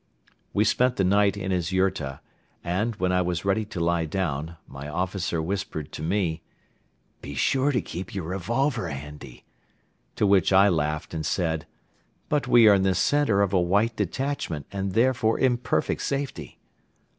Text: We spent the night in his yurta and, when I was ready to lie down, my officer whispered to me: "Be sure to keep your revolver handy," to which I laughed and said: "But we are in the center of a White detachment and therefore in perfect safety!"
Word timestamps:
We 0.51 0.63
spent 0.63 0.95
the 0.95 1.03
night 1.03 1.37
in 1.37 1.51
his 1.51 1.71
yurta 1.71 2.21
and, 2.63 2.95
when 2.95 3.11
I 3.11 3.21
was 3.21 3.45
ready 3.45 3.65
to 3.65 3.79
lie 3.79 4.05
down, 4.05 4.57
my 4.67 4.87
officer 4.89 5.39
whispered 5.43 5.91
to 5.91 6.01
me: 6.01 6.41
"Be 7.21 7.35
sure 7.35 7.71
to 7.71 7.83
keep 7.83 8.15
your 8.15 8.23
revolver 8.23 8.89
handy," 8.89 9.45
to 10.15 10.25
which 10.25 10.51
I 10.51 10.69
laughed 10.69 11.13
and 11.13 11.23
said: 11.23 11.67
"But 12.29 12.47
we 12.47 12.67
are 12.67 12.73
in 12.73 12.81
the 12.81 12.95
center 12.95 13.43
of 13.43 13.53
a 13.53 13.61
White 13.61 13.95
detachment 13.95 14.65
and 14.71 14.93
therefore 14.93 15.37
in 15.37 15.57
perfect 15.59 16.01
safety!" 16.01 16.57